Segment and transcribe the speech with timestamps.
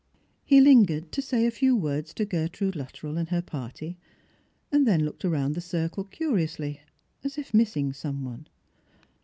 [0.43, 3.99] He Hngered to say a few words to Gertrude Luttrell and her party,
[4.71, 6.81] and then looked round the circle curiously,
[7.23, 8.47] as if missing some one.